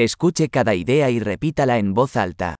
Escuche 0.00 0.48
cada 0.48 0.76
idea 0.76 1.10
y 1.10 1.18
repítala 1.18 1.76
en 1.78 1.92
voz 1.92 2.14
alta. 2.14 2.54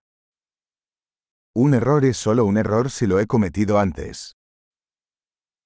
Un 1.55 1.73
error 1.73 2.03
es 2.03 2.17
solo 2.17 2.43
un 2.43 2.57
error 2.57 2.91
si 2.91 3.07
lo 3.07 3.17
he 3.17 3.27
cometido 3.27 3.79
antes. 3.79 4.35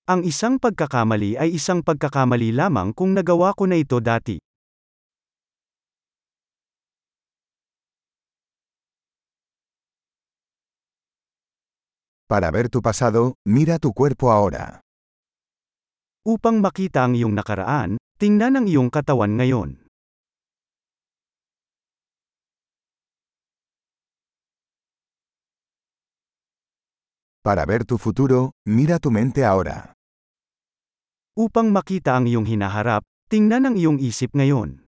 Ang 0.05 0.21
isang 0.21 0.61
pagkakamali 0.61 1.33
ay 1.33 1.57
isang 1.57 1.81
pagkakamali 1.81 2.53
lamang 2.53 2.93
kung 2.93 3.17
nagawa 3.17 3.57
ko 3.57 3.65
na 3.65 3.81
ito 3.81 3.97
dati. 3.97 4.37
Para 12.29 12.53
ver 12.53 12.69
tu 12.69 12.85
pasado, 12.85 13.41
mira 13.49 13.81
tu 13.81 13.97
cuerpo 13.97 14.29
ahora. 14.29 14.85
Upang 16.21 16.61
makita 16.61 17.01
ang 17.01 17.17
iyong 17.17 17.33
nakaraan, 17.33 17.97
tingnan 18.21 18.61
ang 18.61 18.69
iyong 18.69 18.93
katawan 18.93 19.41
ngayon. 19.41 19.82
Para 27.43 27.67
ver 27.67 27.83
tu 27.83 27.99
futuro, 27.99 28.55
mira 28.63 29.03
tu 29.03 29.11
mente 29.11 29.43
ahora. 29.43 29.91
Upang 31.35 31.75
makita 31.75 32.15
ang 32.15 32.23
iyong 32.23 32.47
hinaharap, 32.47 33.03
tingnan 33.27 33.67
ang 33.67 33.75
iyong 33.75 33.99
isip 33.99 34.31
ngayon. 34.31 34.87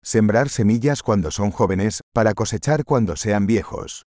Sembrar 0.00 0.48
semillas 0.48 1.04
cuando 1.04 1.28
son 1.28 1.52
jóvenes, 1.52 2.00
para 2.16 2.32
cosechar 2.32 2.88
cuando 2.88 3.12
sean 3.12 3.44
viejos. 3.44 4.08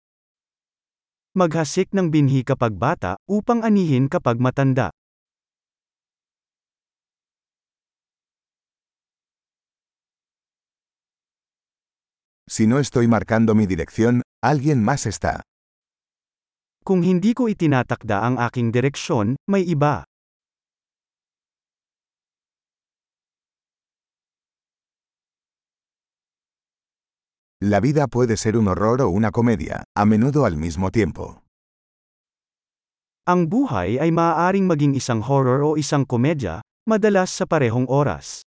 Maghasik 1.35 1.91
ng 1.91 2.07
binhi 2.07 2.48
kapag 2.48 2.71
bata, 2.71 3.20
upang 3.27 3.68
anihin 3.68 4.07
kapag 4.07 4.40
matanda. 4.40 4.96
Si 12.48 12.68
no 12.68 12.77
estoy 12.77 13.07
marcando 13.07 13.55
mi 13.55 13.65
dirección, 13.65 14.21
alguien 14.43 14.84
más 14.84 15.07
está. 15.10 15.41
Kung 16.85 17.02
hindi 17.02 17.34
ko 17.34 17.49
itinatakda 17.49 18.21
ang 18.21 18.37
aking 18.37 18.70
direksyon, 18.70 19.34
may 19.49 19.65
iba. 19.65 20.05
La 27.65 27.82
vida 27.82 28.05
puede 28.05 28.37
ser 28.37 28.62
un 28.62 28.70
horror 28.70 29.02
o 29.02 29.09
una 29.09 29.34
comedia, 29.34 29.82
a 29.98 30.05
menudo 30.05 30.46
al 30.46 30.54
mismo 30.54 30.93
tiempo. 30.93 31.41
Ang 33.26 33.49
buhay 33.49 33.98
ay 33.98 34.13
maaaring 34.13 34.70
maging 34.70 34.93
isang 34.93 35.26
horror 35.26 35.65
o 35.65 35.82
isang 35.82 36.05
komedya, 36.05 36.62
madalas 36.85 37.34
sa 37.34 37.49
parehong 37.49 37.90
oras. 37.90 38.45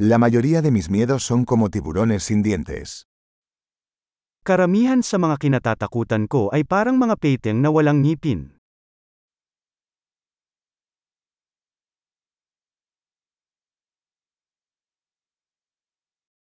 La 0.00 0.16
mayoría 0.16 0.62
de 0.62 0.70
mis 0.70 0.88
miedos 0.88 1.24
son 1.28 1.44
como 1.44 1.68
tiburones 1.68 2.24
sin 2.24 2.40
dientes. 2.40 3.04
Karamihan 4.40 5.04
sa 5.04 5.20
mga 5.20 5.36
kinatatakutan 5.36 6.24
ko 6.24 6.48
ay 6.56 6.64
parang 6.64 6.96
mga 6.96 7.20
peteng 7.20 7.60
na 7.60 7.68
walang 7.68 8.00
ngipin. 8.00 8.56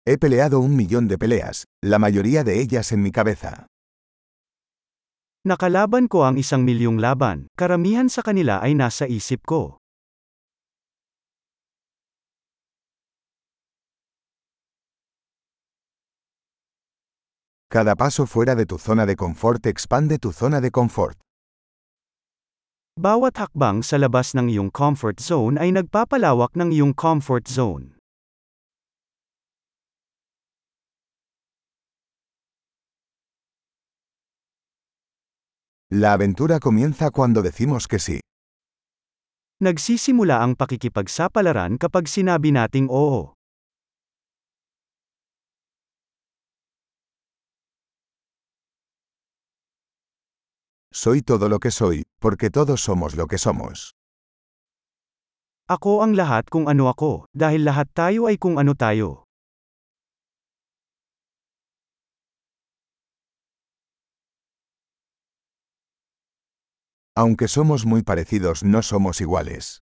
He 0.05 0.21
peleado 0.21 0.61
un 0.61 0.77
millón 0.77 1.09
de 1.09 1.17
peleas, 1.17 1.65
la 1.81 1.97
mayoría 1.97 2.45
de 2.45 2.61
ellas 2.61 2.93
en 2.93 3.01
mi 3.01 3.09
cabeza. 3.09 3.73
Nakalaban 5.49 6.13
ko 6.13 6.29
ang 6.29 6.37
isang 6.37 6.61
milyong 6.61 7.01
laban, 7.01 7.49
karamihan 7.57 8.13
sa 8.13 8.21
kanila 8.21 8.61
ay 8.61 8.77
nasa 8.77 9.09
isip 9.09 9.49
ko. 9.49 9.81
Cada 17.77 17.93
paso 17.93 18.25
fuera 18.25 18.55
de 18.57 18.65
tu 18.65 18.79
zona 18.79 19.05
de 19.05 19.15
confort 19.17 19.67
expande 19.67 20.17
tu 20.17 20.33
zona 20.33 20.63
de 20.65 20.71
confort. 20.71 21.21
Bawat 22.97 23.37
hakbang 23.37 23.85
sa 23.85 24.01
labas 24.01 24.33
ng 24.33 24.49
iyong 24.49 24.73
comfort 24.73 25.21
zone 25.21 25.61
ay 25.61 25.77
nagpapalawak 25.77 26.57
ng 26.57 26.73
iyong 26.73 26.97
comfort 26.97 27.45
zone. 27.45 28.01
La 35.93 36.17
aventura 36.17 36.57
comienza 36.57 37.13
cuando 37.13 37.45
decimos 37.45 37.85
que 37.85 38.01
sí. 38.01 38.25
Nagsisimula 39.61 40.41
ang 40.41 40.57
pakikipagsapalaran 40.57 41.77
kapag 41.77 42.09
sinabi 42.09 42.57
nating 42.57 42.89
oo. 42.89 43.36
Soy 50.97 51.21
todo 51.21 51.51
lo 51.51 51.61
que 51.61 51.71
soy, 51.71 52.09
porque 52.19 52.49
todos 52.49 52.81
somos 52.81 53.21
lo 53.21 53.27
que 53.29 53.37
somos. 53.37 53.93
Ako 55.69 56.01
ang 56.01 56.17
lahat 56.17 56.49
kung 56.49 56.73
ano 56.73 56.89
ako, 56.89 57.29
dahil 57.37 57.69
lahat 57.69 57.93
tayo 57.93 58.25
ay 58.33 58.41
kung 58.41 58.57
ano 58.57 58.73
tayo. 58.73 59.29
Aunque 67.13 67.45
somos 67.45 67.85
muy 67.85 68.01
parecidos, 68.01 68.65
no 68.65 68.81
somos 68.81 69.21
iguales. 69.21 69.85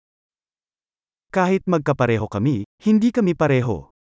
Kahit 1.30 1.62
magkapareho 1.70 2.26
kami, 2.26 2.66
hindi 2.82 3.14
kami 3.14 3.38
pareho. 3.38 3.94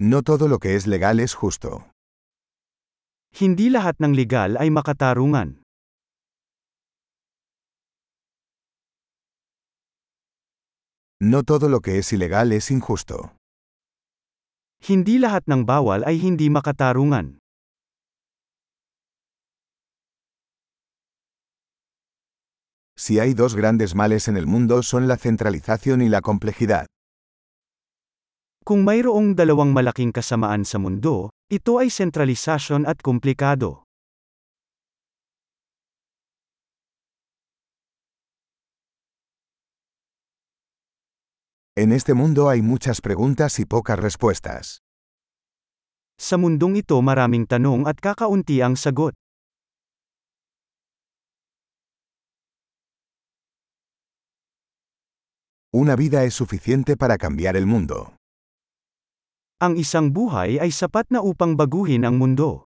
No 0.00 0.22
todo 0.22 0.46
lo 0.46 0.60
que 0.60 0.76
es 0.76 0.86
legal 0.86 1.18
es 1.18 1.34
justo. 1.34 1.90
Hindi 3.34 3.66
lahat 3.66 3.98
ng 3.98 4.14
legal 4.14 4.54
ay 4.54 4.70
makatarungan. 4.70 5.58
No 11.18 11.42
todo 11.42 11.68
lo 11.68 11.80
que 11.80 11.98
es 11.98 12.12
ilegal 12.12 12.52
es 12.52 12.70
injusto. 12.70 13.34
Hindi 14.78 15.18
lahat 15.18 15.50
ng 15.50 15.66
bawal 15.66 16.06
ay 16.06 16.22
hindi 16.22 16.46
makatarungan. 16.46 17.42
Si 22.94 23.18
hay 23.18 23.34
dos 23.34 23.58
grandes 23.58 23.96
males 23.98 24.28
en 24.30 24.36
el 24.36 24.46
mundo 24.46 24.84
son 24.86 25.08
la 25.08 25.16
centralización 25.18 26.02
y 26.02 26.08
la 26.08 26.22
complejidad. 26.22 26.86
Kung 28.68 28.84
mayroong 28.84 29.32
dalawang 29.32 29.72
malaking 29.72 30.12
kasamaan 30.12 30.60
sa 30.60 30.76
mundo, 30.76 31.32
ito 31.48 31.80
ay 31.80 31.88
sentralisasyon 31.88 32.84
at 32.84 33.00
komplikado. 33.00 33.88
En 41.80 41.96
este 41.96 42.12
mundo 42.12 42.52
hay 42.52 42.60
muchas 42.60 43.00
preguntas 43.00 43.56
y 43.56 43.64
pocas 43.64 43.96
respuestas. 43.96 44.84
Sa 46.20 46.36
mundong 46.36 46.84
ito 46.84 47.00
maraming 47.00 47.48
tanong 47.48 47.88
at 47.88 47.96
kakaunti 47.96 48.60
ang 48.60 48.76
sagot. 48.76 49.16
Una 55.72 55.96
vida 55.96 56.28
es 56.28 56.36
suficiente 56.36 57.00
para 57.00 57.16
cambiar 57.16 57.56
el 57.56 57.64
mundo. 57.64 58.17
Ang 59.58 59.74
isang 59.74 60.14
buhay 60.14 60.62
ay 60.62 60.70
sapat 60.70 61.10
na 61.10 61.18
upang 61.18 61.58
baguhin 61.58 62.06
ang 62.06 62.14
mundo. 62.14 62.70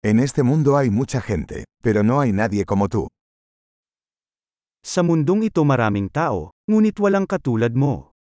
En 0.00 0.16
este 0.16 0.40
mundo 0.40 0.80
hay 0.80 0.88
mucha 0.88 1.20
gente, 1.20 1.68
pero 1.84 2.00
no 2.00 2.24
hay 2.24 2.32
nadie 2.32 2.64
como 2.64 2.88
tú. 2.88 3.12
Sa 4.80 5.04
mundong 5.04 5.44
ito 5.44 5.60
maraming 5.60 6.08
tao, 6.08 6.56
ngunit 6.64 6.96
walang 6.96 7.28
katulad 7.28 7.76
mo. 7.76 8.16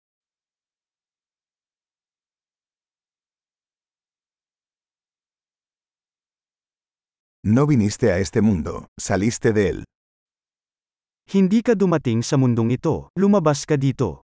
No 7.43 7.67
viniste 7.67 8.15
a 8.15 8.23
este 8.23 8.39
mundo, 8.39 8.87
saliste 8.95 9.51
de 9.51 9.69
él. 9.69 9.79
Hindi 11.25 11.65
ka 11.65 11.73
dumating 11.75 12.21
sa 12.21 12.37
mundong 12.37 12.77
ito, 12.77 13.09
lumabas 13.17 13.65
ka 13.65 13.81
dito. 13.81 14.25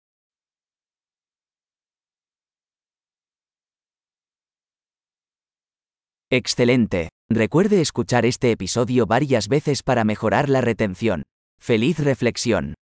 Excelente. 6.29 7.09
Recuerde 7.29 7.79
escuchar 7.81 8.25
este 8.25 8.51
episodio 8.51 9.05
varias 9.05 9.47
veces 9.47 9.83
para 9.83 10.03
mejorar 10.03 10.49
la 10.49 10.61
retención. 10.61 11.23
Feliz 11.59 11.99
reflexión. 11.99 12.77